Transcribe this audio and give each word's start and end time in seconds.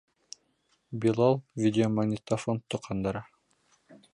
Билал 1.03 1.37
видеомагнитофон 1.65 2.63
тоҡандыра. 2.75 3.25